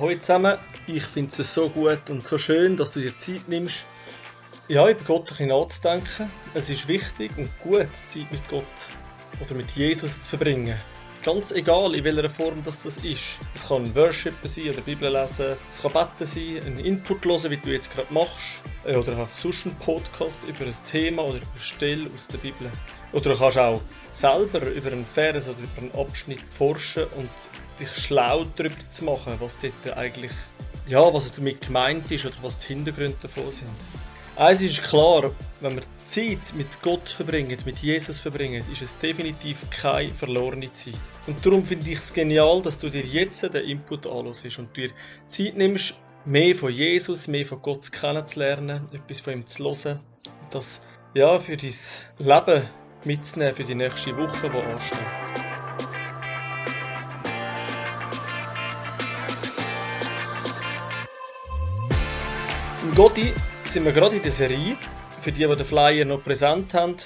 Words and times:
Hallo 0.00 0.12
zusammen, 0.18 0.58
ich 0.88 1.04
finde 1.04 1.30
es 1.38 1.54
so 1.54 1.70
gut 1.70 2.10
und 2.10 2.26
so 2.26 2.36
schön, 2.36 2.76
dass 2.76 2.94
du 2.94 3.00
dir 3.00 3.16
Zeit 3.16 3.48
nimmst, 3.48 3.86
ja, 4.66 4.88
über 4.88 5.04
Gott 5.04 5.20
ein 5.20 5.24
bisschen 5.24 5.48
nachzudenken. 5.50 6.30
Es 6.52 6.68
ist 6.68 6.88
wichtig 6.88 7.30
und 7.36 7.48
gut, 7.60 7.94
Zeit 7.94 8.30
mit 8.32 8.48
Gott 8.48 8.64
oder 9.40 9.54
mit 9.54 9.70
Jesus 9.70 10.20
zu 10.20 10.30
verbringen. 10.30 10.76
Ganz 11.24 11.52
egal, 11.52 11.94
in 11.94 12.04
welcher 12.04 12.28
Form 12.28 12.62
das, 12.66 12.82
das 12.82 12.98
ist. 12.98 13.22
Es 13.54 13.68
kann 13.68 13.94
Worship 13.96 14.34
sein 14.42 14.68
oder 14.68 14.82
Bibel 14.82 15.10
lesen, 15.10 15.56
es 15.70 15.80
kann 15.80 15.92
Betten 15.92 16.26
sein, 16.26 16.62
einen 16.66 16.78
Input 16.80 17.24
hören, 17.24 17.50
wie 17.50 17.56
du 17.56 17.72
jetzt 17.72 17.90
gerade 17.94 18.12
machst, 18.12 18.60
äh, 18.84 18.94
oder 18.94 19.12
einfach 19.12 19.34
sonst 19.34 19.64
einen 19.64 19.74
Podcast 19.76 20.44
über 20.44 20.66
ein 20.66 20.74
Thema 20.86 21.22
oder 21.22 21.38
über 21.38 21.46
eine 21.50 21.62
Stelle 21.62 22.10
aus 22.14 22.28
der 22.28 22.36
Bibel. 22.36 22.70
Oder 23.12 23.30
du 23.30 23.38
kannst 23.38 23.56
auch 23.56 23.80
selber 24.10 24.60
über 24.66 24.92
einen 24.92 25.06
Vers 25.06 25.48
oder 25.48 25.60
über 25.60 25.80
einen 25.80 26.06
Abschnitt 26.06 26.42
forschen 26.42 27.04
und 27.16 27.30
dich 27.80 27.88
schlau 27.96 28.44
darüber 28.56 28.76
zu 28.90 29.06
machen, 29.06 29.32
was 29.38 29.56
dort 29.62 29.96
eigentlich, 29.96 30.32
ja, 30.86 31.00
was 31.14 31.32
damit 31.32 31.62
gemeint 31.62 32.12
ist 32.12 32.26
oder 32.26 32.36
was 32.42 32.58
die 32.58 32.66
Hintergründe 32.66 33.16
davon 33.22 33.50
sind. 33.50 33.70
Eins 34.36 34.60
ist 34.60 34.82
klar, 34.82 35.30
wenn 35.60 35.76
wir 35.76 35.82
Zeit 36.06 36.54
mit 36.54 36.82
Gott 36.82 37.08
verbringen, 37.08 37.56
mit 37.64 37.78
Jesus 37.78 38.20
verbringen, 38.20 38.62
ist 38.70 38.82
es 38.82 38.98
definitiv 38.98 39.58
keine 39.70 40.10
verlorene 40.10 40.70
Zeit. 40.70 40.98
Und 41.26 41.44
darum 41.46 41.64
finde 41.64 41.90
ich 41.90 42.00
es 42.00 42.12
genial, 42.12 42.60
dass 42.60 42.78
du 42.78 42.90
dir 42.90 43.00
jetzt 43.00 43.42
den 43.42 43.64
Input 43.64 44.06
anhörst 44.06 44.58
und 44.58 44.76
dir 44.76 44.90
Zeit 45.26 45.56
nimmst, 45.56 45.94
mehr 46.26 46.54
von 46.54 46.70
Jesus, 46.70 47.28
mehr 47.28 47.46
von 47.46 47.62
Gott 47.62 47.90
kennenzulernen, 47.90 48.88
etwas 48.92 49.20
von 49.20 49.32
ihm 49.32 49.46
zu 49.46 49.64
hören 49.64 50.00
und 50.42 50.54
das 50.54 50.84
ja, 51.14 51.38
für 51.38 51.56
dein 51.56 51.72
Leben 52.18 52.62
mitzunehmen, 53.04 53.54
für 53.54 53.64
die 53.64 53.74
nächste 53.74 54.14
Woche, 54.18 54.50
die 54.50 54.58
ansteht. 54.58 54.98
Im 62.82 62.94
Gotti 62.94 63.32
sind 63.62 63.86
wir 63.86 63.92
gerade 63.92 64.16
in 64.16 64.22
der 64.22 64.30
Serie, 64.30 64.76
für 65.22 65.32
die, 65.32 65.46
die 65.46 65.56
den 65.56 65.64
Flyer 65.64 66.04
noch 66.04 66.22
präsent 66.22 66.74
haben. 66.74 66.96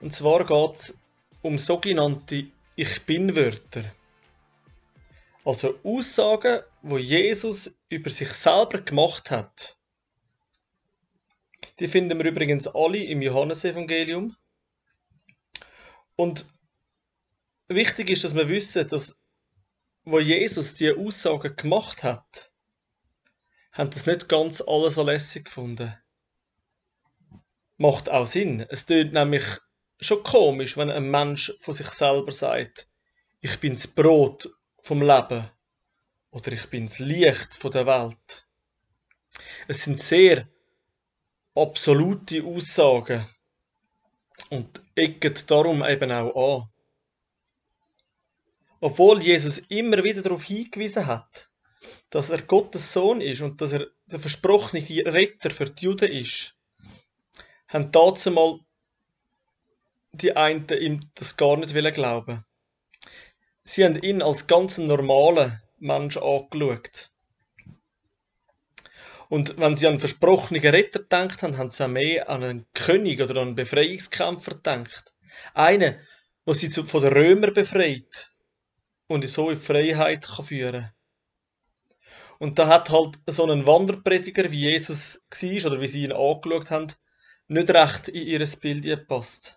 Und 0.00 0.12
zwar 0.12 0.44
geht 0.44 0.76
es 0.76 1.00
um 1.42 1.58
sogenannte 1.58 2.46
Ich 2.78 3.06
Bin-Wörter. 3.06 3.90
Also 5.46 5.78
Aussagen, 5.82 6.60
wo 6.82 6.98
Jesus 6.98 7.74
über 7.88 8.10
sich 8.10 8.28
selber 8.34 8.82
gemacht 8.82 9.30
hat. 9.30 9.78
Die 11.80 11.88
finden 11.88 12.18
wir 12.18 12.26
übrigens 12.26 12.68
alle 12.68 13.02
im 13.02 13.22
Johannesevangelium. 13.22 14.36
Und 16.16 16.46
wichtig 17.68 18.10
ist, 18.10 18.24
dass 18.24 18.34
wir 18.34 18.50
wissen, 18.50 18.86
dass 18.88 19.18
wo 20.04 20.20
Jesus 20.20 20.74
die 20.74 20.92
Aussagen 20.92 21.56
gemacht 21.56 22.02
hat, 22.02 22.52
haben 23.72 23.90
das 23.90 24.06
nicht 24.06 24.28
ganz 24.28 24.60
alle 24.60 24.90
so 24.90 25.02
lässig 25.02 25.46
gefunden. 25.46 25.96
Macht 27.78 28.10
auch 28.10 28.26
Sinn. 28.26 28.60
Es 28.68 28.84
tönt 28.84 29.14
nämlich 29.14 29.44
schon 30.00 30.22
komisch, 30.22 30.76
wenn 30.76 30.90
ein 30.90 31.10
Mensch 31.10 31.52
von 31.60 31.74
sich 31.74 31.88
selber 31.88 32.32
sagt, 32.32 32.88
ich 33.40 33.58
bin 33.60 33.74
das 33.74 33.86
Brot 33.86 34.50
vom 34.82 35.02
Leben 35.02 35.50
oder 36.30 36.52
ich 36.52 36.66
bin 36.66 36.86
das 36.86 36.98
Licht 36.98 37.62
der 37.62 37.86
Welt. 37.86 38.46
Es 39.68 39.84
sind 39.84 40.00
sehr 40.00 40.48
absolute 41.54 42.44
Aussagen 42.44 43.26
und 44.50 44.82
ecken 44.94 45.34
darum 45.46 45.84
eben 45.84 46.12
auch 46.12 46.60
an. 46.60 46.68
Obwohl 48.80 49.22
Jesus 49.22 49.58
immer 49.58 50.04
wieder 50.04 50.22
darauf 50.22 50.44
hingewiesen 50.44 51.06
hat, 51.06 51.50
dass 52.10 52.30
er 52.30 52.42
Gottes 52.42 52.92
Sohn 52.92 53.20
ist 53.20 53.40
und 53.40 53.60
dass 53.60 53.72
er 53.72 53.86
der 54.06 54.18
versprochene 54.18 54.82
Retter 55.06 55.50
für 55.50 55.70
die 55.70 55.86
Juden 55.86 56.12
ist, 56.12 56.54
haben 57.68 57.90
dazu 57.90 58.30
mal 58.30 58.60
die 60.16 60.36
einen 60.36 60.66
ihm 60.68 61.10
das 61.14 61.36
gar 61.36 61.56
nicht 61.56 61.74
glauben. 61.94 62.44
Sie 63.64 63.84
haben 63.84 64.00
ihn 64.02 64.22
als 64.22 64.46
ganz 64.46 64.78
normalen 64.78 65.60
Mensch 65.78 66.16
angeschaut. 66.16 67.10
Und 69.28 69.58
wenn 69.58 69.76
sie 69.76 69.88
an 69.88 69.98
versprochenen 69.98 70.62
Retter 70.62 71.00
gedacht 71.00 71.42
haben, 71.42 71.58
haben 71.58 71.70
sie 71.70 71.84
auch 71.84 71.88
mehr 71.88 72.28
an 72.28 72.44
einen 72.44 72.66
König 72.74 73.20
oder 73.20 73.40
an 73.40 73.48
einen 73.48 73.54
Befreiungskämpfer 73.56 74.52
gedacht. 74.52 75.14
Einen, 75.52 75.98
der 76.46 76.54
sie 76.54 76.70
von 76.70 77.02
den 77.02 77.12
Römern 77.12 77.52
befreit 77.52 78.30
und 79.08 79.26
so 79.28 79.50
in 79.50 79.58
die 79.58 79.64
Freiheit 79.64 80.26
führen 80.26 80.82
kann. 80.82 80.92
Und 82.38 82.58
da 82.58 82.68
hat 82.68 82.90
halt 82.90 83.18
so 83.26 83.50
ein 83.50 83.66
Wanderprediger, 83.66 84.50
wie 84.50 84.70
Jesus 84.70 85.26
war 85.30 85.72
oder 85.72 85.80
wie 85.80 85.88
sie 85.88 86.04
ihn 86.04 86.12
angeschaut 86.12 86.70
haben, 86.70 86.92
nicht 87.48 87.70
recht 87.70 88.08
in 88.08 88.26
ihr 88.26 88.46
Bild 88.60 88.82
gepasst. 88.82 89.55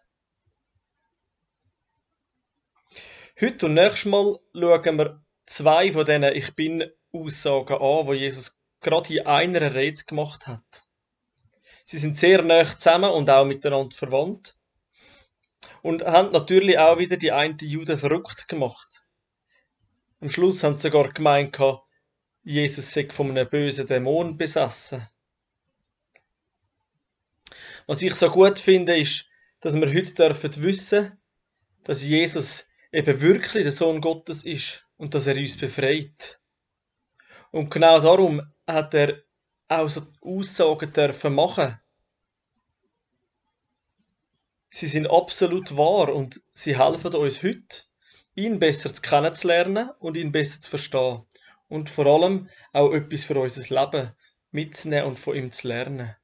Heute 3.42 3.68
und 3.68 3.76
nächstes 3.76 4.04
Mal 4.04 4.38
schauen 4.54 4.98
wir 4.98 5.24
zwei 5.46 5.94
von 5.94 6.06
diesen 6.06 6.24
Ich 6.24 6.56
bin 6.56 6.92
Aussagen 7.14 7.78
an, 7.78 8.08
die 8.08 8.20
Jesus 8.20 8.62
gerade 8.82 9.16
in 9.16 9.28
einer 9.28 9.74
Rede 9.74 10.04
gemacht 10.04 10.46
hat. 10.46 10.90
Sie 11.86 12.00
sind 12.00 12.18
sehr 12.18 12.42
nah 12.42 12.66
zusammen 12.66 13.12
und 13.12 13.30
auch 13.30 13.46
miteinander 13.46 13.96
verwandt 13.96 14.58
und 15.82 16.04
haben 16.04 16.34
natürlich 16.34 16.80
auch 16.80 16.98
wieder 16.98 17.16
die 17.16 17.32
einen 17.32 17.58
Juden 17.62 17.98
verrückt 17.98 18.50
gemacht. 18.50 19.08
Am 20.20 20.30
Schluss 20.30 20.62
haben 20.66 20.78
sie 20.78 20.90
sogar 20.90 21.14
gemeint, 21.14 21.58
Jesus 22.44 22.92
sei 22.92 23.08
von 23.08 23.30
einem 23.30 23.50
bösen 23.50 23.88
Dämon 23.88 24.38
besessen. 24.38 25.08
Was 27.88 28.02
ich 28.02 28.16
so 28.16 28.30
gut 28.30 28.60
finde, 28.60 29.00
ist, 29.00 29.30
dass 29.62 29.76
wir 29.76 29.88
heute 29.88 30.14
dürfen 30.14 30.62
wissen, 30.62 31.18
dass 31.86 32.06
Jesus 32.06 32.66
eben 32.92 33.22
wirklich 33.22 33.64
der 33.64 33.72
Sohn 33.72 34.02
Gottes 34.02 34.44
ist 34.44 34.88
und 34.98 35.14
dass 35.14 35.28
er 35.28 35.36
uns 35.36 35.58
befreit. 35.58 36.40
Und 37.52 37.72
genau 37.72 38.00
darum 38.00 38.42
hat 38.68 38.94
er 38.94 39.24
auch 39.68 39.90
so 39.90 40.02
Aussagen 40.22 40.92
dürfen 40.92 41.36
machen. 41.36 41.80
Sie 44.72 44.88
sind 44.88 45.10
absolut 45.10 45.76
wahr 45.78 46.14
und 46.14 46.42
sie 46.54 46.78
helfen 46.78 47.16
uns 47.16 47.42
heute, 47.42 47.84
ihn 48.36 48.60
besser 48.60 48.94
zu 48.94 49.02
kennenzulernen 49.02 49.90
und 50.00 50.16
ihn 50.16 50.32
besser 50.32 50.62
zu 50.62 50.70
verstehen 50.70 51.26
und 51.68 51.90
vor 51.90 52.06
allem 52.06 52.50
auch 52.72 52.94
etwas 52.94 53.26
für 53.26 53.40
unser 53.40 53.62
Leben 53.74 54.12
mitzunehmen 54.52 55.10
und 55.10 55.20
von 55.20 55.36
ihm 55.36 55.52
zu 55.52 55.68
lernen. 55.68 56.16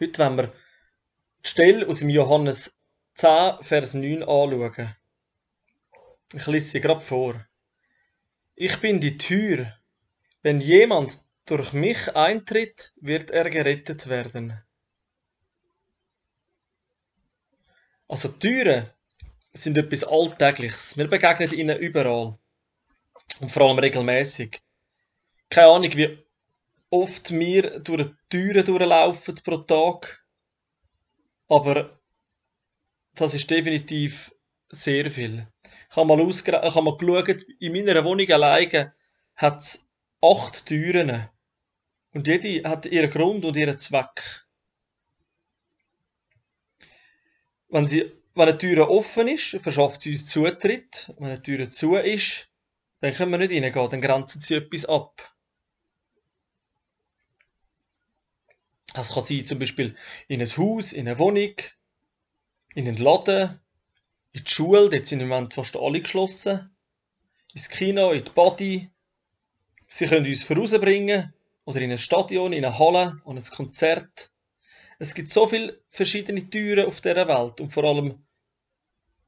Heute 0.00 0.18
wollen 0.18 0.36
wir 0.36 0.52
die 1.44 1.48
Stelle 1.48 1.88
aus 1.88 2.00
dem 2.00 2.10
Johannes 2.10 2.75
10, 3.16 3.62
Vers 3.62 3.94
9 3.94 4.22
anschauen. 4.22 4.94
Ich 6.34 6.46
lese 6.46 6.70
sie 6.70 6.80
gerade 6.80 7.00
vor. 7.00 7.46
Ich 8.54 8.78
bin 8.80 9.00
die 9.00 9.16
Tür. 9.16 9.72
Wenn 10.42 10.60
jemand 10.60 11.18
durch 11.46 11.72
mich 11.72 12.14
eintritt, 12.14 12.92
wird 13.00 13.30
er 13.30 13.48
gerettet 13.48 14.08
werden. 14.08 14.62
Also 18.06 18.28
Türen 18.28 18.88
sind 19.54 19.78
etwas 19.78 20.04
Alltägliches. 20.04 20.96
Wir 20.98 21.08
begegnen 21.08 21.52
ihnen 21.52 21.78
überall. 21.78 22.38
Und 23.40 23.50
vor 23.50 23.62
allem 23.62 23.78
regelmäßig. 23.78 24.60
Keine 25.48 25.68
Ahnung, 25.68 25.96
wie 25.96 26.18
oft 26.90 27.30
wir 27.30 27.80
durch 27.80 28.08
Türen 28.28 28.64
durchlaufen 28.64 29.36
pro 29.42 29.56
Tag. 29.58 30.24
Aber 31.48 31.95
das 33.16 33.34
ist 33.34 33.50
definitiv 33.50 34.34
sehr 34.70 35.10
viel. 35.10 35.46
Ich 35.90 35.96
habe 35.96 36.06
mal, 36.06 36.28
ich 36.28 36.46
habe 36.46 36.82
mal 36.82 36.96
geschaut, 36.96 37.42
in 37.58 37.72
meiner 37.72 38.04
Wohnung 38.04 38.28
alleine 38.30 38.94
hat 39.34 39.62
es 39.62 39.90
acht 40.22 40.66
Türen. 40.66 41.28
Und 42.12 42.26
jede 42.26 42.68
hat 42.68 42.86
ihren 42.86 43.10
Grund 43.10 43.44
und 43.44 43.56
ihren 43.56 43.78
Zweck. 43.78 44.46
Wenn 47.68 47.86
sie 47.86 48.12
wenn 48.36 48.50
eine 48.50 48.58
Tür 48.58 48.90
offen 48.90 49.28
ist, 49.28 49.58
verschafft 49.62 50.02
sie 50.02 50.10
uns 50.10 50.26
Zutritt. 50.26 51.10
Wenn 51.16 51.28
eine 51.28 51.42
Tür 51.42 51.70
zu 51.70 51.96
ist, 51.96 52.52
dann 53.00 53.14
können 53.14 53.30
wir 53.30 53.38
nicht 53.38 53.50
reingehen, 53.50 53.90
dann 53.90 54.00
grenzen 54.02 54.42
sie 54.42 54.56
etwas 54.56 54.84
ab. 54.84 55.34
Das 58.92 59.14
kann 59.14 59.24
sein, 59.24 59.46
zum 59.46 59.58
Beispiel 59.58 59.96
in 60.28 60.42
ein 60.42 60.48
Haus, 60.48 60.92
in 60.92 61.08
eine 61.08 61.18
Wohnung, 61.18 61.54
in 62.76 62.86
einen 62.86 62.98
Laden, 62.98 63.58
in 64.32 64.44
die 64.44 64.50
Schule, 64.50 64.90
dort 64.90 65.06
sind 65.06 65.20
im 65.20 65.28
Moment 65.28 65.54
fast 65.54 65.78
alle 65.78 66.02
geschlossen, 66.02 66.76
ins 67.54 67.70
Kino, 67.70 68.12
in 68.12 68.22
die 68.22 68.30
Body. 68.30 68.90
Sie 69.88 70.04
können 70.04 70.26
uns 70.26 70.42
vorausbringen 70.42 71.32
oder 71.64 71.80
in 71.80 71.90
ein 71.90 71.96
Stadion, 71.96 72.52
in 72.52 72.66
eine 72.66 72.78
Halle, 72.78 73.22
an 73.24 73.38
ein 73.38 73.44
Konzert. 73.44 74.30
Es 74.98 75.14
gibt 75.14 75.30
so 75.30 75.46
viele 75.46 75.80
verschiedene 75.88 76.50
Türen 76.50 76.84
auf 76.84 77.00
dieser 77.00 77.26
Welt 77.28 77.62
und 77.62 77.70
vor 77.70 77.84
allem 77.84 78.26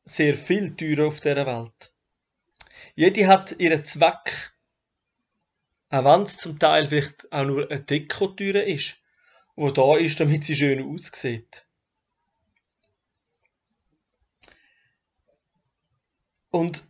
sehr 0.04 0.34
viel 0.34 0.76
Türen 0.76 1.06
auf 1.06 1.20
dieser 1.20 1.46
Welt. 1.46 1.94
Jede 2.96 3.28
hat 3.28 3.58
ihren 3.58 3.82
Zweck, 3.82 4.52
auch 5.88 6.04
wenn 6.04 6.24
es 6.24 6.36
zum 6.36 6.58
Teil 6.58 6.86
vielleicht 6.86 7.32
auch 7.32 7.46
nur 7.46 7.70
eine 7.70 7.80
Dekotüre 7.80 8.60
ist, 8.60 9.02
wo 9.56 9.70
da 9.70 9.96
ist, 9.96 10.20
damit 10.20 10.44
sie 10.44 10.54
schön 10.54 10.82
aussieht. 10.82 11.64
Und 16.50 16.82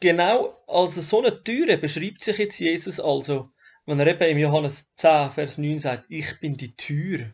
genau 0.00 0.62
als 0.66 0.94
so 0.94 1.20
eine 1.20 1.42
Türe 1.42 1.78
beschreibt 1.78 2.22
sich 2.22 2.38
jetzt 2.38 2.58
Jesus 2.58 3.00
also, 3.00 3.50
wenn 3.84 4.00
er 4.00 4.06
eben 4.06 4.30
im 4.30 4.38
Johannes 4.38 4.94
10, 4.96 5.30
Vers 5.30 5.58
9 5.58 5.78
sagt, 5.78 6.06
ich 6.08 6.40
bin 6.40 6.56
die 6.56 6.76
Tür. 6.76 7.32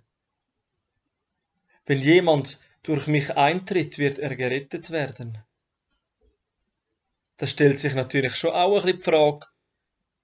Wenn 1.86 1.98
jemand 1.98 2.60
durch 2.82 3.06
mich 3.06 3.30
eintritt, 3.36 3.98
wird 3.98 4.18
er 4.18 4.36
gerettet 4.36 4.90
werden. 4.90 5.38
Da 7.36 7.46
stellt 7.46 7.80
sich 7.80 7.94
natürlich 7.94 8.36
schon 8.36 8.52
auch 8.52 8.76
ein 8.76 8.82
bisschen 8.82 8.98
die 8.98 9.02
Frage, 9.02 9.46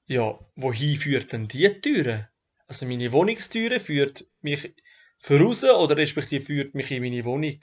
ja, 0.06 0.38
wohin 0.54 0.98
führt 0.98 1.32
denn 1.32 1.48
die 1.48 1.68
Türe? 1.80 2.28
Also 2.66 2.86
meine 2.86 3.12
Wohnungstüre 3.12 3.80
führt 3.80 4.24
mich 4.40 4.74
voraus 5.18 5.64
oder 5.64 5.96
respektive 5.96 6.44
führt 6.44 6.74
mich 6.74 6.90
in 6.90 7.02
meine 7.02 7.24
Wohnung. 7.24 7.60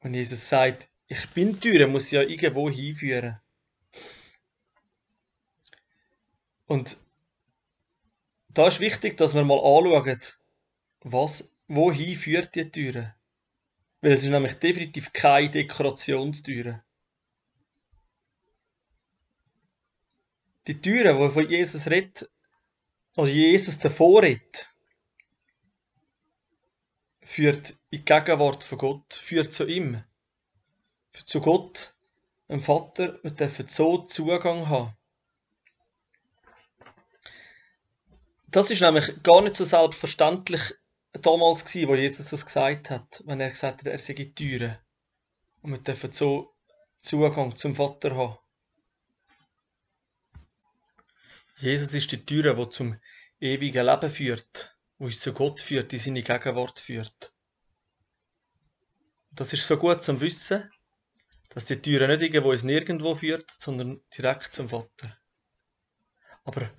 Und 0.00 0.14
Jesus 0.14 0.48
sagt, 0.48 0.88
ich 1.08 1.30
bin 1.30 1.58
Türe, 1.58 1.86
muss 1.86 2.10
ja 2.10 2.22
irgendwo 2.22 2.70
hinführen. 2.70 3.40
Und 6.66 6.98
da 8.48 8.68
ist 8.68 8.80
wichtig, 8.80 9.16
dass 9.16 9.34
wir 9.34 9.44
mal 9.44 9.58
anschauen, 9.58 10.20
was, 11.00 11.50
wohin 11.66 12.16
führt 12.16 12.54
die 12.54 12.70
Türe. 12.70 13.14
Weil 14.02 14.12
es 14.12 14.22
ist 14.22 14.30
nämlich 14.30 14.54
definitiv 14.54 15.12
keine 15.12 15.50
Dekorationstüre. 15.50 16.84
Die 20.66 20.80
Türe, 20.80 21.14
die 21.14 21.32
von 21.32 21.48
Jesus 21.48 21.88
redet, 21.88 22.28
oder 23.16 23.30
Jesus 23.30 23.78
davor 23.78 24.22
redet, 24.22 24.68
führt 27.22 27.70
in 27.90 28.00
die 28.00 28.04
Gegenwart 28.04 28.62
von 28.62 28.78
Gott, 28.78 29.14
führt 29.14 29.54
zu 29.54 29.66
ihm 29.66 30.04
zu 31.26 31.40
Gott, 31.40 31.94
dem 32.48 32.62
Vater, 32.62 33.18
wir 33.22 33.30
dürfen 33.30 33.68
so 33.68 33.98
Zugang 33.98 34.68
haben. 34.68 34.96
Das 38.50 38.70
ist 38.70 38.80
nämlich 38.80 39.22
gar 39.22 39.42
nicht 39.42 39.56
so 39.56 39.64
selbstverständlich 39.64 40.74
damals 41.12 41.64
gewesen, 41.64 41.88
wo 41.88 41.94
Jesus 41.94 42.30
das 42.30 42.46
gesagt 42.46 42.90
hat, 42.90 43.22
wenn 43.26 43.40
er 43.40 43.50
gesagt 43.50 43.80
hat, 43.80 43.86
er 43.86 43.98
sei 43.98 44.14
die 44.14 44.34
Türe. 44.34 44.80
Und 45.60 45.72
wir 45.72 45.78
dürfen 45.78 46.12
so 46.12 46.54
Zugang 47.00 47.56
zum 47.56 47.74
Vater 47.74 48.16
haben. 48.16 48.38
Jesus 51.56 51.92
ist 51.92 52.12
die 52.12 52.24
Türe, 52.24 52.54
die 52.54 52.70
zum 52.70 52.96
ewigen 53.40 53.84
Leben 53.84 54.10
führt, 54.10 54.76
wo 54.98 55.06
uns 55.06 55.20
zu 55.20 55.32
Gott 55.32 55.60
führt, 55.60 55.92
in 55.92 55.98
seine 55.98 56.22
Gegenwart 56.22 56.78
führt. 56.78 57.32
Das 59.30 59.52
ist 59.52 59.66
so 59.66 59.76
gut 59.76 60.02
zum 60.02 60.20
Wissen, 60.20 60.70
dass 61.50 61.64
die 61.64 61.80
Türe 61.80 62.08
nicht 62.08 62.22
irgendwo 62.22 62.52
ins 62.52 62.62
Nirgendwo 62.62 63.14
führt, 63.14 63.50
sondern 63.50 64.00
direkt 64.16 64.52
zum 64.52 64.68
Vater. 64.68 65.16
Aber 66.44 66.70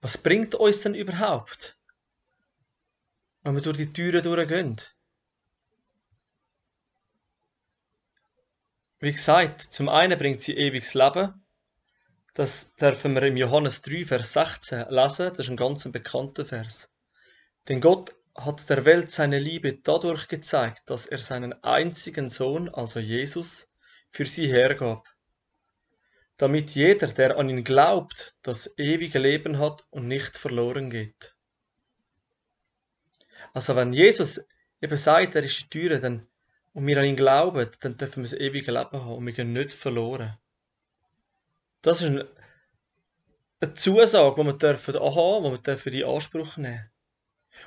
was 0.00 0.18
bringt 0.18 0.54
uns 0.54 0.82
denn 0.82 0.94
überhaupt, 0.94 1.78
wenn 3.42 3.54
wir 3.54 3.62
durch 3.62 3.76
die 3.76 3.92
Türe 3.92 4.22
durchgehen? 4.22 4.80
Wie 8.98 9.12
gesagt, 9.12 9.62
zum 9.62 9.88
einen 9.88 10.18
bringt 10.18 10.42
sie 10.42 10.56
ewiges 10.56 10.92
Leben. 10.92 11.46
Das 12.34 12.74
dürfen 12.74 13.14
wir 13.14 13.22
im 13.22 13.36
Johannes 13.36 13.80
3, 13.82 14.04
Vers 14.04 14.34
16 14.34 14.88
lesen. 14.90 15.28
Das 15.28 15.38
ist 15.38 15.48
ein 15.48 15.56
ganz 15.56 15.90
bekannter 15.90 16.44
Vers. 16.44 16.92
Denn 17.68 17.80
Gott 17.80 18.14
hat 18.34 18.68
der 18.68 18.84
Welt 18.84 19.10
seine 19.10 19.38
Liebe 19.38 19.74
dadurch 19.74 20.28
gezeigt, 20.28 20.88
dass 20.90 21.06
er 21.06 21.18
seinen 21.18 21.52
einzigen 21.64 22.28
Sohn, 22.28 22.68
also 22.68 23.00
Jesus, 23.00 23.69
für 24.10 24.26
sie 24.26 24.48
hergab, 24.48 25.08
damit 26.36 26.74
jeder, 26.74 27.06
der 27.08 27.36
an 27.38 27.48
ihn 27.48 27.64
glaubt, 27.64 28.36
das 28.42 28.78
ewige 28.78 29.18
Leben 29.18 29.58
hat 29.58 29.86
und 29.90 30.08
nicht 30.08 30.36
verloren 30.36 30.90
geht. 30.90 31.36
Also 33.52 33.76
wenn 33.76 33.92
Jesus 33.92 34.46
eben 34.80 34.96
sagt, 34.96 35.34
er 35.34 35.44
ist 35.44 35.60
die 35.60 35.68
Türe, 35.68 36.00
dann, 36.00 36.26
und 36.72 36.86
wir 36.86 36.98
an 36.98 37.04
ihn 37.04 37.16
glauben, 37.16 37.68
dann 37.80 37.96
dürfen 37.96 38.22
wir 38.22 38.30
das 38.30 38.38
ewige 38.38 38.72
Leben 38.72 39.04
haben 39.04 39.16
und 39.16 39.26
wir 39.26 39.32
gehen 39.32 39.52
nicht 39.52 39.72
verloren. 39.72 40.38
Das 41.82 42.00
ist 42.00 42.08
eine, 42.08 42.28
Zusage, 43.74 44.40
die 44.40 44.46
wir 44.46 44.52
dürfen 44.54 44.94
haben, 44.94 45.62
die 45.62 45.84
wir 45.84 45.92
in 45.92 46.14
Anspruch 46.14 46.56
nehmen. 46.56 46.90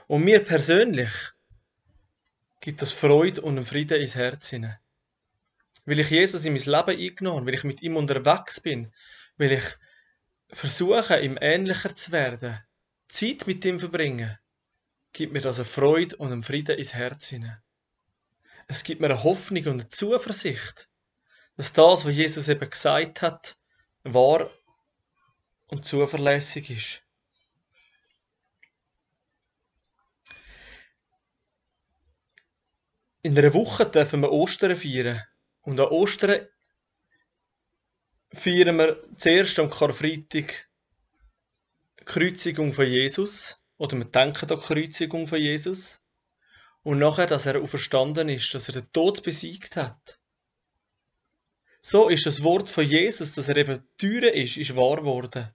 Und 0.07 0.23
mir 0.23 0.43
persönlich 0.43 1.11
gibt 2.59 2.81
das 2.81 2.93
Freude 2.93 3.41
und 3.41 3.57
einen 3.57 3.65
Frieden 3.65 4.01
ins 4.01 4.15
Herz 4.15 4.49
hinein 4.49 4.79
weil 5.85 5.99
ich 5.99 6.09
Jesus 6.09 6.45
in 6.45 6.53
mein 6.53 6.63
Leben 6.63 6.99
eingenommen 7.01 7.37
habe, 7.37 7.47
weil 7.47 7.55
ich 7.55 7.63
mit 7.63 7.81
ihm 7.81 7.97
unterwegs 7.97 8.61
bin, 8.61 8.93
weil 9.37 9.53
ich 9.53 9.63
versuche, 10.49 11.19
ihm 11.19 11.37
ähnlicher 11.39 11.93
zu 11.95 12.11
werden, 12.11 12.59
Zeit 13.07 13.47
mit 13.47 13.65
ihm 13.65 13.79
verbringen, 13.79 14.37
gibt 15.11 15.33
mir 15.33 15.41
das 15.41 15.59
eine 15.59 15.65
Freude 15.65 16.15
und 16.17 16.31
einen 16.31 16.43
Frieden 16.43 16.77
ins 16.77 16.93
Herz 16.93 17.27
hinein. 17.27 17.61
Es 18.67 18.83
gibt 18.83 19.01
mir 19.01 19.07
eine 19.07 19.23
Hoffnung 19.23 19.65
und 19.65 19.71
eine 19.73 19.89
Zuversicht, 19.89 20.89
dass 21.57 21.73
das, 21.73 22.05
was 22.05 22.15
Jesus 22.15 22.47
eben 22.47 22.69
gesagt 22.69 23.21
hat, 23.21 23.57
wahr 24.03 24.49
und 25.67 25.85
zuverlässig 25.85 26.69
ist. 26.69 27.03
In 33.21 33.37
einer 33.37 33.53
Woche 33.53 33.85
dürfen 33.85 34.21
wir 34.21 34.31
Ostern 34.31 34.75
feiern. 34.75 35.23
Und 35.63 35.79
an 35.79 35.87
Ostern 35.87 36.47
feiern 38.33 38.77
wir 38.77 39.01
zuerst 39.17 39.59
am 39.59 39.69
Karfreitag 39.69 40.67
Kreuzigung 42.05 42.73
von 42.73 42.85
Jesus. 42.85 43.59
Oder 43.77 43.97
wir 43.97 44.05
denken 44.05 44.51
an 44.51 44.59
die 44.59 44.65
Kreuzigung 44.65 45.27
von 45.27 45.39
Jesus. 45.39 46.01
Und 46.83 46.99
nachher, 46.99 47.27
dass 47.27 47.45
er 47.45 47.61
auferstanden 47.61 48.27
ist, 48.29 48.53
dass 48.53 48.67
er 48.67 48.81
den 48.81 48.91
Tod 48.91 49.23
besiegt 49.23 49.77
hat. 49.77 50.19
So 51.81 52.09
ist 52.09 52.25
das 52.25 52.43
Wort 52.43 52.69
von 52.69 52.85
Jesus, 52.85 53.33
dass 53.35 53.47
er 53.47 53.57
eben 53.57 53.87
Türe 53.97 54.29
ist, 54.29 54.57
ist 54.57 54.75
wahr 54.75 54.97
geworden. 54.97 55.49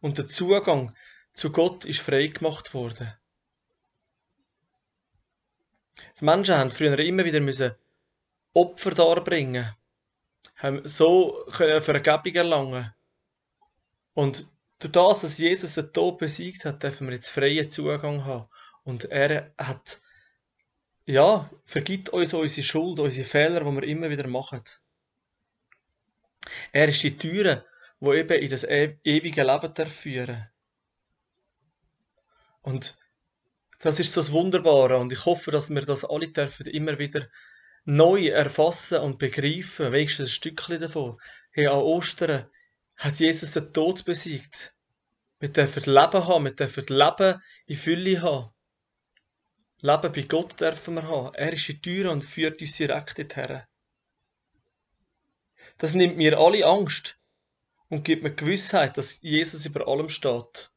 Und 0.00 0.18
der 0.18 0.28
Zugang 0.28 0.96
zu 1.32 1.50
Gott 1.50 1.84
ist 1.84 2.00
frei 2.00 2.28
gemacht 2.28 2.74
worden. 2.74 3.12
Die 6.20 6.24
Menschen 6.24 6.56
haben 6.56 6.70
früher 6.70 6.98
immer 7.00 7.24
wieder 7.24 7.40
müssen 7.40 7.74
Opfer 8.54 8.92
darbringen, 8.92 9.74
haben 10.56 10.86
so 10.86 11.44
Vergebung 11.50 12.34
erlangen. 12.34 12.94
Und 14.14 14.46
durch 14.78 14.92
das, 14.92 15.20
dass 15.22 15.38
Jesus 15.38 15.74
den 15.74 15.92
Tod 15.92 16.18
besiegt 16.18 16.64
hat, 16.64 16.82
dürfen 16.82 17.08
wir 17.08 17.14
jetzt 17.14 17.30
freien 17.30 17.70
Zugang 17.70 18.24
haben. 18.24 18.48
Und 18.84 19.06
er 19.06 19.52
hat, 19.58 20.00
ja, 21.04 21.50
vergibt 21.64 22.10
uns 22.10 22.32
unsere 22.32 22.66
Schuld, 22.66 23.00
unsere 23.00 23.26
Fehler, 23.26 23.60
die 23.60 23.72
wir 23.72 23.82
immer 23.82 24.10
wieder 24.10 24.28
machen. 24.28 24.62
Er 26.72 26.88
ist 26.88 27.02
die 27.02 27.16
Türe, 27.16 27.66
wo 27.98 28.12
eben 28.12 28.40
in 28.40 28.50
das 28.50 28.64
e-, 28.64 28.98
ewige 29.02 29.42
Leben 29.42 29.86
führen 29.86 30.48
Und 32.62 32.98
das 33.80 34.00
ist 34.00 34.16
das 34.16 34.32
Wunderbare 34.32 34.98
und 34.98 35.12
ich 35.12 35.24
hoffe, 35.24 35.50
dass 35.50 35.70
wir 35.70 35.82
das 35.82 36.04
alle 36.04 36.28
dürfen 36.28 36.66
immer 36.66 36.98
wieder 36.98 37.28
neu 37.84 38.28
erfassen 38.28 39.00
und 39.00 39.18
begreifen, 39.18 39.92
wenigstens 39.92 40.28
ein 40.28 40.32
Stückchen 40.32 40.80
davon. 40.80 41.18
Hey, 41.50 41.66
an 41.66 41.78
Ostern 41.78 42.50
hat 42.96 43.16
Jesus 43.16 43.52
den 43.52 43.72
Tod 43.72 44.04
besiegt. 44.04 44.74
Wir 45.38 45.50
dürfen 45.50 45.84
Leben 45.84 46.26
haben, 46.26 46.44
wir 46.44 46.54
dürfen 46.54 46.86
Leben 46.86 47.42
in 47.66 47.76
Fülle 47.76 48.22
haben. 48.22 48.50
Leben 49.80 50.12
bei 50.12 50.22
Gott 50.22 50.60
dürfen 50.60 50.94
wir 50.94 51.02
haben. 51.02 51.34
Er 51.34 51.52
ist 51.52 51.68
die 51.68 51.80
Tür 51.80 52.10
und 52.10 52.24
führt 52.24 52.62
uns 52.62 52.76
direkt 52.76 53.18
dorthin. 53.18 53.62
Das 55.76 55.94
nimmt 55.94 56.16
mir 56.16 56.38
alle 56.38 56.64
Angst 56.64 57.20
und 57.88 58.04
gibt 58.04 58.22
mir 58.22 58.34
Gewissheit, 58.34 58.96
dass 58.96 59.20
Jesus 59.20 59.66
über 59.66 59.86
allem 59.86 60.08
steht. 60.08 60.70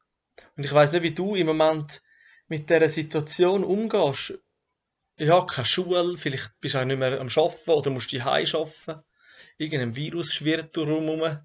Und 0.56 0.64
ich 0.64 0.72
weiß 0.72 0.92
nicht, 0.92 1.02
wie 1.02 1.14
du 1.14 1.36
im 1.36 1.46
Moment 1.46 2.02
mit 2.48 2.68
dieser 2.68 2.88
Situation 2.88 3.64
umgehst 3.64 4.38
ja, 5.18 5.44
keine 5.44 5.66
Schule, 5.66 6.16
vielleicht 6.16 6.60
bist 6.60 6.74
du 6.74 6.80
auch 6.80 6.84
nicht 6.84 6.98
mehr 6.98 7.20
am 7.20 7.28
Arbeiten 7.28 7.70
oder 7.70 7.90
musst 7.90 8.12
die 8.12 8.22
Heim 8.22 8.46
arbeiten. 8.52 9.02
Irgendein 9.56 9.96
Virus 9.96 10.32
schwirrt 10.32 10.76
drumherum, 10.76 11.38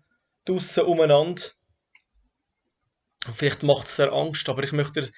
draussen 0.46 0.84
umeinander. 0.84 1.44
Vielleicht 3.34 3.63
macht 3.63 3.88
es 3.88 3.96
sehr 3.96 4.12
Angst, 4.12 4.48
aber 4.50 4.63
ich 4.63 4.74
möchte 4.74 5.01
dir 5.01 5.12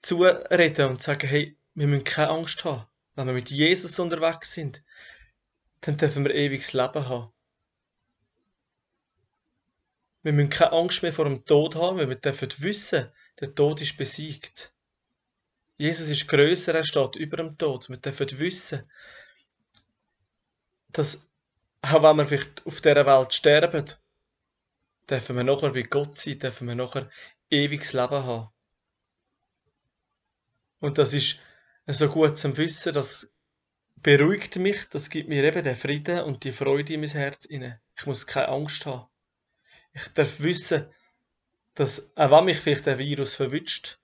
zureden 0.00 0.88
und 0.88 1.02
sagen, 1.02 1.28
hey, 1.28 1.56
wir 1.74 1.86
müssen 1.86 2.04
keine 2.04 2.30
Angst 2.30 2.64
haben. 2.64 2.86
Wenn 3.14 3.26
wir 3.26 3.34
mit 3.34 3.50
Jesus 3.50 3.98
unterwegs 3.98 4.52
sind, 4.52 4.82
dann 5.82 5.96
dürfen 5.96 6.24
wir 6.24 6.34
ewiges 6.34 6.72
Leben 6.72 7.08
haben. 7.08 7.32
Wir 10.22 10.32
müssen 10.32 10.50
keine 10.50 10.72
Angst 10.72 11.02
mehr 11.02 11.12
vor 11.12 11.26
dem 11.26 11.44
Tod 11.44 11.76
haben, 11.76 11.98
weil 11.98 12.08
wir 12.08 12.16
dürfen 12.16 12.48
wissen, 12.58 13.12
der 13.40 13.54
Tod 13.54 13.80
ist 13.80 13.96
besiegt. 13.96 14.72
Jesus 15.76 16.08
ist 16.10 16.28
größer, 16.28 16.74
er 16.74 16.84
steht 16.84 17.16
über 17.16 17.38
dem 17.38 17.58
Tod. 17.58 17.88
Wir 17.88 17.96
dürfen 17.96 18.38
wissen, 18.38 18.90
dass 20.90 21.28
auch 21.82 22.02
wenn 22.02 22.16
wir 22.18 22.26
vielleicht 22.26 22.64
auf 22.66 22.80
dieser 22.80 23.06
Welt 23.06 23.34
sterben, 23.34 23.84
dürfen 25.08 25.36
wir 25.36 25.44
nachher 25.44 25.72
bei 25.72 25.82
Gott 25.82 26.14
sein, 26.14 26.38
dürfen 26.38 26.68
wir 26.68 26.74
nachher 26.74 27.10
ewiges 27.50 27.92
Leben 27.92 28.22
haben. 28.24 28.48
Und 30.78 30.98
das 30.98 31.14
ist 31.14 31.40
so 31.86 32.08
gut 32.08 32.36
zum 32.36 32.56
Wissen, 32.56 32.92
das 32.92 33.34
beruhigt 33.96 34.56
mich, 34.56 34.88
das 34.88 35.10
gibt 35.10 35.28
mir 35.28 35.44
eben 35.44 35.62
den 35.62 35.76
Frieden 35.76 36.20
und 36.20 36.44
die 36.44 36.52
Freude 36.52 36.94
in 36.94 37.00
mein 37.00 37.10
Herz. 37.10 37.46
Ich 37.48 38.06
muss 38.06 38.26
keine 38.26 38.48
Angst 38.48 38.86
haben. 38.86 39.08
Ich 39.92 40.08
darf 40.08 40.40
wissen, 40.40 40.86
dass 41.74 42.16
auch 42.16 42.30
wenn 42.30 42.46
mich 42.46 42.58
vielleicht 42.58 42.86
der 42.86 42.98
Virus 42.98 43.34
verwünscht 43.34 44.01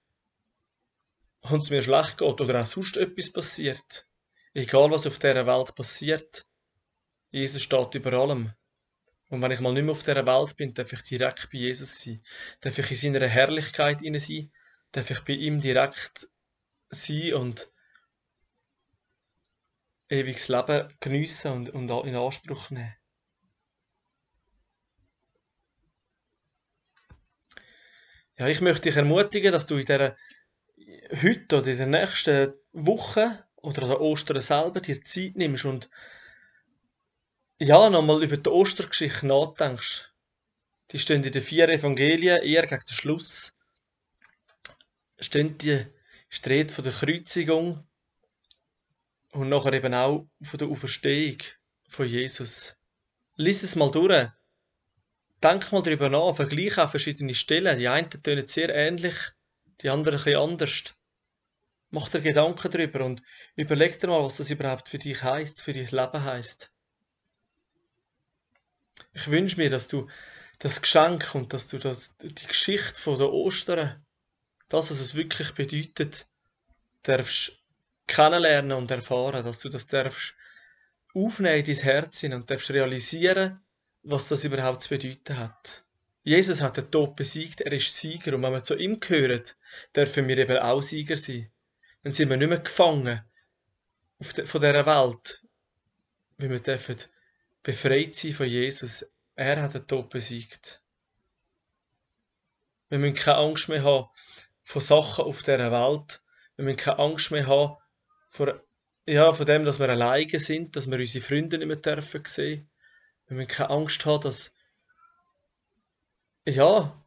und 1.43 1.63
es 1.63 1.71
mir 1.71 1.83
schlecht 1.83 2.19
geht 2.19 2.41
oder 2.41 2.63
auch 2.63 2.67
sonst 2.67 2.97
etwas 2.97 3.33
passiert, 3.33 4.07
egal 4.55 4.91
was 4.91 5.07
auf 5.07 5.19
dieser 5.19 5.47
Welt 5.47 5.75
passiert, 5.75 6.47
Jesus 7.31 7.63
steht 7.63 7.95
über 7.95 8.13
allem. 8.15 8.53
Und 9.29 9.43
wenn 9.43 9.51
ich 9.51 9.61
mal 9.61 9.73
nicht 9.73 9.85
mehr 9.85 9.93
auf 9.93 10.03
dieser 10.03 10.27
Welt 10.27 10.57
bin, 10.57 10.73
darf 10.73 10.93
ich 10.93 11.03
direkt 11.03 11.51
bei 11.53 11.59
Jesus 11.59 12.01
sein. 12.01 12.23
Darf 12.63 12.79
ich 12.79 12.91
in 12.91 13.15
seiner 13.15 13.29
Herrlichkeit 13.29 14.01
inne 14.01 14.21
sein. 14.21 14.51
Darf 14.93 15.11
ich 15.11 15.21
bei 15.21 15.35
ihm 15.35 15.61
direkt 15.61 16.29
sein 16.91 17.35
und 17.35 17.71
ewiges 20.09 20.49
Leben 20.49 20.89
geniessen 21.01 21.53
und, 21.53 21.71
und 21.71 22.07
in 22.07 22.17
Anspruch 22.17 22.71
nehmen. 22.71 22.95
Ja, 28.39 28.47
ich 28.47 28.61
möchte 28.61 28.83
dich 28.83 28.97
ermutigen, 28.97 29.53
dass 29.53 29.67
du 29.67 29.77
in 29.77 29.85
dieser 29.85 30.17
heute 31.23 31.59
oder 31.59 31.69
in 31.69 31.77
der 31.79 31.87
nächsten 31.87 32.53
Woche 32.73 33.45
oder 33.57 33.83
an 33.85 33.97
Ostern 33.97 34.41
selber 34.41 34.81
dir 34.81 35.03
Zeit 35.05 35.37
nimmst 35.37 35.65
und 35.65 35.89
ja, 37.59 37.91
nochmal 37.91 38.23
über 38.23 38.37
die 38.37 38.51
Ostergeschichte 38.51 39.27
nachdenkst. 39.27 40.13
Die 40.93 40.99
stehen 40.99 41.25
in 41.25 41.33
den 41.33 41.43
vier 41.43 41.69
Evangelien, 41.69 42.43
eher 42.43 42.67
gegen 42.67 42.81
den 42.81 42.95
Schluss. 42.95 43.59
Stehen 45.19 45.59
die 45.59 45.85
Streit 46.29 46.71
von 46.71 46.85
der 46.85 46.93
Kreuzigung 46.93 47.85
und 49.33 49.49
nachher 49.49 49.73
eben 49.73 49.93
auch 49.93 50.29
von 50.41 50.59
der 50.59 50.69
Auferstehung 50.69 51.39
von 51.89 52.07
Jesus. 52.07 52.77
Lies 53.35 53.63
es 53.63 53.77
mal 53.77 53.91
durch. 53.91 54.29
Denk 55.43 55.71
mal 55.73 55.83
darüber 55.83 56.09
nach, 56.09 56.35
vergleiche 56.35 56.85
auch 56.85 56.91
verschiedene 56.91 57.35
Stellen. 57.35 57.79
Die 57.79 57.89
einen 57.89 58.11
tönen 58.11 58.47
sehr 58.47 58.75
ähnlich, 58.75 59.15
die 59.83 59.91
anderen 59.91 60.19
ein 60.19 60.25
bisschen 60.25 60.41
anders. 60.41 60.98
Mach 61.91 62.09
dir 62.11 62.21
Gedanken 62.21 62.71
darüber 62.71 63.05
und 63.05 63.23
überleg 63.57 63.99
dir 63.99 64.09
mal, 64.09 64.23
was 64.23 64.37
das 64.37 64.51
überhaupt 64.51 64.89
für 64.89 64.99
dich 64.99 65.23
heißt, 65.23 65.63
für 65.63 65.73
dein 65.73 65.87
Leben 65.87 66.25
heißt. 66.25 66.71
Ich 69.15 69.31
wünsche 69.31 69.57
mir, 69.57 69.71
dass 69.71 69.89
du 69.89 70.07
das 70.59 70.83
Geschenk 70.83 71.35
und 71.35 71.53
dass 71.53 71.69
du 71.69 71.79
das, 71.79 72.19
die 72.19 72.47
Geschichte 72.47 73.01
von 73.01 73.17
der 73.17 73.33
Ostern, 73.33 74.05
das, 74.69 74.91
was 74.91 75.01
es 75.01 75.15
wirklich 75.15 75.53
bedeutet, 75.53 76.27
darfst 77.05 77.59
kennenlernen 78.07 78.73
und 78.73 78.91
erfahren, 78.91 79.45
dass 79.45 79.61
du 79.61 79.69
das 79.69 79.87
darfst 79.87 80.35
aufnehmen 81.15 81.65
in 81.65 81.65
dein 81.65 81.85
Herz 81.85 82.23
und 82.25 82.51
darfst 82.51 82.71
realisieren, 82.71 83.61
was 84.03 84.29
das 84.29 84.45
überhaupt 84.45 84.83
zu 84.83 84.91
bedeuten 84.91 85.39
hat. 85.39 85.85
Jesus 86.23 86.61
hat 86.61 86.77
den 86.77 86.91
Tod 86.91 87.17
besiegt, 87.17 87.63
er 87.63 87.73
ist 87.73 87.97
Sieger 87.97 88.35
und 88.35 88.43
wenn 88.43 88.53
wir 88.53 88.63
zu 88.63 88.77
ihm 88.77 89.01
gehören, 89.01 89.43
dürfen 89.97 90.29
wir 90.29 90.37
eben 90.37 90.59
auch 90.59 90.83
Sieger 90.83 91.17
sein. 91.17 91.51
Dann 92.03 92.13
sind 92.13 92.31
wir 92.31 92.37
nicht 92.37 92.49
mehr 92.49 92.61
gefangen 92.61 93.25
von 94.21 94.61
dieser 94.61 94.87
Welt, 94.87 95.45
weil 96.39 96.51
wir 96.51 96.61
dürfen 96.61 96.97
befreit 97.63 98.15
sein 98.15 98.33
von 98.33 98.47
Jesus. 98.47 99.11
Er 99.35 99.63
hat 99.63 99.75
den 99.75 99.87
Tod 99.87 100.11
besiegt. 100.11 100.83
Wir 102.89 102.99
müssen 102.99 103.15
keine 103.15 103.39
Angst 103.39 103.69
mehr 103.69 103.83
haben 103.83 104.09
von 104.63 104.83
Sachen 104.83 105.25
auf 105.25 105.43
dieser 105.43 105.71
Welt. 105.71 106.21
Wir 106.57 106.65
müssen 106.65 106.79
keine 106.79 106.99
Angst 106.99 107.31
mehr 107.31 107.47
haben 107.47 107.77
vor, 108.31 108.63
ja, 109.07 109.33
von 109.33 109.47
dem, 109.47 109.65
dass 109.65 109.79
wir 109.79 109.89
alleine 109.89 110.39
sind, 110.39 110.77
dass 110.77 110.91
wir 110.91 110.99
unsere 110.99 111.25
Freunde 111.25 111.59
nicht 111.59 111.69
mehr 111.69 111.77
dürfen 111.77 112.25
sehen. 112.25 112.71
Wir 113.27 113.37
müssen 113.37 113.49
keine 113.49 113.71
Angst 113.71 114.05
haben, 114.07 114.23
dass 114.23 114.57
ja, 116.47 117.05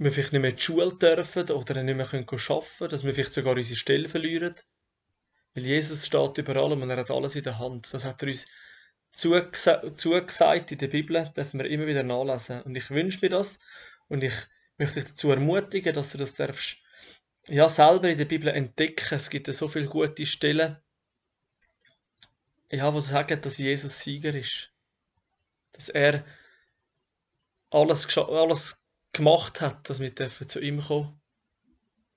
wir 0.00 0.10
vielleicht 0.10 0.32
nicht 0.32 0.40
mehr 0.40 0.50
in 0.50 0.56
die 0.56 0.62
Schule 0.62 0.94
dürfen 0.94 1.50
oder 1.50 1.82
nicht 1.82 1.94
mehr 1.94 2.06
arbeiten 2.06 2.26
können, 2.26 2.90
dass 2.90 3.04
wir 3.04 3.12
vielleicht 3.12 3.34
sogar 3.34 3.54
unsere 3.54 3.76
Stelle 3.76 4.08
verlieren. 4.08 4.54
Weil 5.54 5.64
Jesus 5.64 6.06
steht 6.06 6.38
über 6.38 6.56
allem 6.56 6.80
und 6.80 6.88
er 6.88 6.96
hat 6.96 7.10
alles 7.10 7.36
in 7.36 7.44
der 7.44 7.58
Hand. 7.58 7.92
Das 7.92 8.06
hat 8.06 8.22
er 8.22 8.28
uns 8.28 8.46
zugesagt 9.12 10.72
in 10.72 10.78
der 10.78 10.88
Bibel, 10.88 11.30
dürfen 11.36 11.60
wir 11.60 11.68
immer 11.68 11.86
wieder 11.86 12.02
nachlesen. 12.02 12.62
Und 12.62 12.76
ich 12.76 12.90
wünsche 12.90 13.18
mir 13.20 13.28
das 13.28 13.58
und 14.08 14.24
ich 14.24 14.32
möchte 14.78 15.00
dich 15.00 15.10
dazu 15.10 15.30
ermutigen, 15.30 15.94
dass 15.94 16.12
du 16.12 16.18
das 16.18 16.34
darfst, 16.34 16.78
ja, 17.48 17.68
selber 17.68 18.08
in 18.08 18.16
der 18.16 18.24
Bibel 18.24 18.48
entdecken. 18.48 19.14
Es 19.14 19.28
gibt 19.28 19.48
ja 19.48 19.52
so 19.52 19.68
viele 19.68 19.86
gute 19.86 20.24
Stellen, 20.24 20.78
ja, 22.70 22.94
wo 22.94 23.00
sagen, 23.00 23.40
dass 23.42 23.58
Jesus 23.58 24.00
Sieger 24.00 24.34
ist. 24.34 24.72
Dass 25.72 25.90
er 25.90 26.24
alles, 27.70 28.16
alles 28.16 28.86
gemacht 29.12 29.60
hat, 29.60 29.88
dass 29.88 30.00
wir 30.00 30.14
zu 30.14 30.60
ihm 30.60 30.80
kommen, 30.80 31.20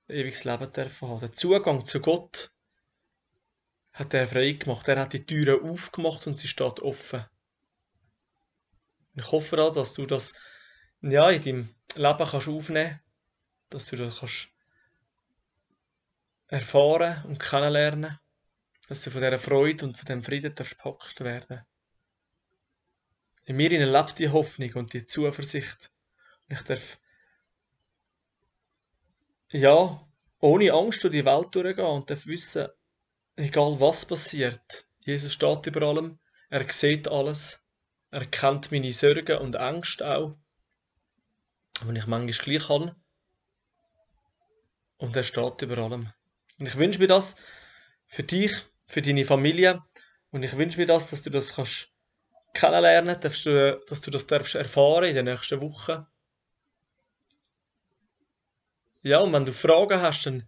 ewiges 0.07 0.43
Leben 0.43 0.71
dürfen 0.71 1.07
haben. 1.07 1.19
Der 1.19 1.31
Zugang 1.31 1.85
zu 1.85 1.99
Gott 1.99 2.51
hat 3.93 4.13
er 4.13 4.27
frei 4.27 4.53
gemacht. 4.53 4.87
Er 4.87 4.99
hat 4.99 5.13
die 5.13 5.25
Türen 5.25 5.69
aufgemacht 5.69 6.27
und 6.27 6.37
sie 6.37 6.47
steht 6.47 6.79
offen. 6.79 7.25
Ich 9.15 9.31
hoffe 9.31 9.61
auch, 9.61 9.71
dass 9.71 9.93
du 9.93 10.05
das 10.05 10.33
ja, 11.01 11.29
in 11.29 11.41
deinem 11.41 11.75
Leben 11.95 12.29
kannst 12.29 12.47
aufnehmen 12.47 12.99
dass 13.73 13.87
du 13.87 13.95
das 13.95 14.19
kannst 14.19 14.49
erfahren 16.47 17.23
und 17.25 17.39
kennenlernen, 17.39 18.19
dass 18.87 19.03
du 19.03 19.09
von 19.09 19.21
dieser 19.21 19.39
Freude 19.39 19.85
und 19.85 19.97
von 19.97 20.05
dem 20.05 20.23
Frieden 20.23 20.53
darfst 20.53 21.19
werden. 21.21 21.65
In 23.45 23.55
mir 23.55 23.69
lebt 23.69 24.19
die 24.19 24.29
Hoffnung 24.29 24.73
und 24.73 24.93
die 24.93 25.05
Zuversicht. 25.05 25.91
Ich 26.53 26.61
darf 26.61 26.99
ja 29.49 30.07
ohne 30.39 30.71
Angst 30.71 31.03
durch 31.03 31.13
die 31.13 31.25
Welt 31.25 31.55
durchgehen 31.55 31.85
und 31.85 32.11
darf 32.11 32.27
wissen, 32.27 32.67
egal 33.35 33.79
was 33.79 34.05
passiert, 34.05 34.85
Jesus 34.99 35.33
steht 35.33 35.65
über 35.65 35.81
allem, 35.81 36.19
er 36.51 36.71
sieht 36.71 37.07
alles, 37.07 37.59
er 38.11 38.27
kennt 38.27 38.71
meine 38.71 38.93
Sorgen 38.93 39.39
und 39.39 39.55
Ängste 39.55 40.07
auch, 40.15 40.37
wenn 41.85 41.95
ich 41.95 42.05
manchmal 42.05 42.27
gleich 42.27 42.69
habe. 42.69 42.95
Und 44.97 45.15
er 45.15 45.23
steht 45.23 45.61
über 45.63 45.79
allem. 45.79 46.13
Und 46.59 46.67
ich 46.67 46.75
wünsche 46.75 46.99
mir 46.99 47.07
das 47.07 47.35
für 48.05 48.23
dich, 48.23 48.53
für 48.87 49.01
deine 49.01 49.25
Familie 49.25 49.81
und 50.29 50.43
ich 50.43 50.55
wünsche 50.55 50.77
mir 50.77 50.85
das, 50.85 51.09
dass 51.09 51.23
du 51.23 51.31
das 51.31 51.55
kannst 51.55 51.89
kennenlernen, 52.53 53.19
du, 53.19 53.81
dass 53.87 54.01
du 54.01 54.11
das 54.11 54.27
darfst 54.27 54.53
erfahren 54.53 55.05
in 55.05 55.15
den 55.15 55.25
nächsten 55.25 55.59
Wochen. 55.61 56.05
Ja, 59.03 59.19
und 59.19 59.31
wenn 59.33 59.45
du 59.45 59.53
Fragen 59.53 60.01
hast, 60.01 60.25
dann 60.25 60.47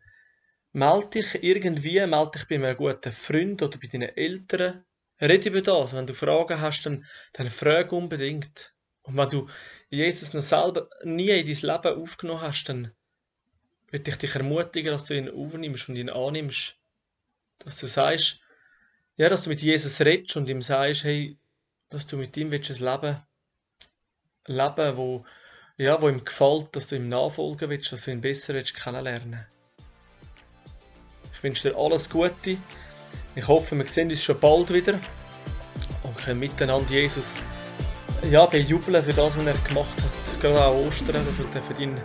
Meld 0.76 1.16
dich 1.16 1.42
irgendwie, 1.42 2.06
melde 2.06 2.32
dich 2.32 2.50
bei 2.50 2.56
einem 2.56 2.76
guten 2.76 3.14
Freund 3.14 3.62
oder 3.62 3.78
bei 3.78 3.88
deinen 3.88 4.14
Eltern. 4.18 4.84
Red 5.22 5.46
über 5.46 5.62
das. 5.62 5.94
Wenn 5.94 6.06
du 6.06 6.14
Fragen 6.14 6.60
hast, 6.60 6.86
dann, 6.86 7.06
dann 7.32 7.50
frag 7.50 7.94
unbedingt. 7.94 8.74
Und 9.04 9.16
wenn 9.16 9.30
du 9.30 9.48
Jesus 9.90 10.34
noch 10.34 10.42
selber 10.42 10.90
nie 11.06 11.30
in 11.30 11.46
dein 11.46 11.56
Leben 11.56 12.02
aufgenommen 12.02 12.42
hast, 12.42 12.66
dann 12.66 12.92
würde 13.90 14.12
ich 14.12 14.18
dich 14.18 14.36
ermutigen, 14.36 14.92
dass 14.92 15.06
du 15.06 15.16
ihn 15.16 15.30
aufnimmst 15.30 15.88
und 15.88 15.96
ihn 15.96 16.10
annimmst. 16.10 16.78
Dass 17.60 17.80
du 17.80 17.88
sagst, 17.88 18.42
ja, 19.16 19.30
dass 19.30 19.44
du 19.44 19.52
mit 19.52 19.62
Jesus 19.62 20.02
redest 20.02 20.36
und 20.36 20.50
ihm 20.50 20.62
sagst, 20.62 21.06
hey, 21.06 21.38
dass 21.88 22.06
du 22.06 22.18
mit 22.18 22.36
ihm 22.36 22.52
willst 22.52 22.72
ein 22.72 22.84
Leben 22.84 23.22
leben, 24.48 24.98
wo, 24.98 25.26
ja, 25.78 26.02
wo 26.02 26.10
ihm 26.10 26.24
gefällt, 26.24 26.76
dass 26.76 26.88
du 26.88 26.96
ihm 26.96 27.10
nachfolgen 27.10 27.70
willst, 27.70 27.92
dass 27.92 28.06
du 28.06 28.12
ihn 28.12 28.22
besser 28.22 28.54
willst 28.54 28.76
kennenlernen 28.76 29.46
wünsche 31.46 31.70
dir 31.70 31.78
alles 31.78 32.10
Gute. 32.10 32.58
Ich 33.36 33.48
hoffe, 33.48 33.78
wir 33.78 33.86
sehen 33.86 34.10
uns 34.10 34.24
schon 34.24 34.40
bald 34.40 34.74
wieder 34.74 34.96
und 36.02 36.18
können 36.18 36.40
miteinander 36.40 36.92
Jesus 36.92 37.44
ja, 38.32 38.48
bejubeln 38.48 39.04
für 39.04 39.14
das, 39.14 39.38
was 39.38 39.46
er 39.46 39.54
gemacht 39.54 39.96
hat. 39.96 40.42
Gerade 40.42 40.66
an 40.66 40.88
Ostern, 40.88 41.24
dass 41.24 41.38
wir 41.38 41.62
für 41.62 41.82
ihn 41.82 42.02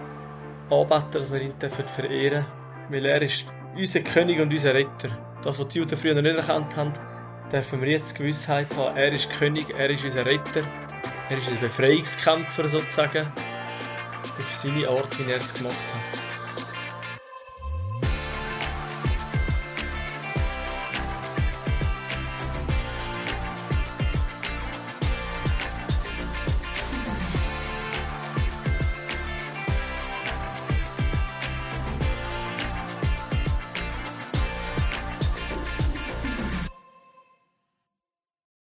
anbeten, 0.68 1.12
dass 1.12 1.32
wir 1.32 1.40
ihn 1.40 1.54
verehren 1.58 2.44
Weil 2.90 3.06
er 3.06 3.22
ist 3.22 3.46
unser 3.74 4.00
König 4.00 4.38
und 4.40 4.52
unser 4.52 4.74
Retter. 4.74 5.08
Das, 5.42 5.58
was 5.58 5.68
die 5.68 5.78
Juden 5.78 5.96
früher 5.96 6.20
nicht 6.20 6.36
erkannt 6.36 6.76
haben, 6.76 6.92
dürfen 7.50 7.80
wir 7.80 7.88
jetzt 7.88 8.16
Gewissheit 8.16 8.76
haben. 8.76 8.94
Er 8.94 9.10
ist 9.10 9.30
König, 9.30 9.70
er 9.70 9.88
ist 9.88 10.04
unser 10.04 10.26
Retter. 10.26 10.64
Er 11.30 11.38
ist 11.38 11.48
ein 11.48 11.60
Befreiungskämpfer 11.60 12.68
sozusagen. 12.68 13.32
Auf 14.38 14.54
seine 14.54 14.88
Art, 14.88 15.18
wie 15.18 15.30
er 15.30 15.38
es 15.38 15.52
gemacht 15.52 15.74
hat. 15.74 16.29